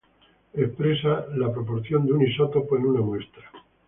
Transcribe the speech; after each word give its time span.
Expresan 0.55 1.37
la 1.39 1.53
proporción 1.53 2.07
de 2.07 2.13
un 2.13 2.23
isótopo 2.23 2.75
en 2.75 2.85
una 2.87 3.01
muestra. 3.01 3.43